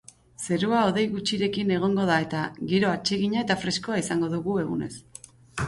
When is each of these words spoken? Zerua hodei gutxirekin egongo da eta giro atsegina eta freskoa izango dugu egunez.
Zerua 0.45 0.79
hodei 0.85 1.03
gutxirekin 1.11 1.73
egongo 1.75 2.07
da 2.11 2.17
eta 2.25 2.41
giro 2.73 2.91
atsegina 2.95 3.45
eta 3.45 3.61
freskoa 3.67 4.03
izango 4.07 4.33
dugu 4.35 4.59
egunez. 4.67 4.93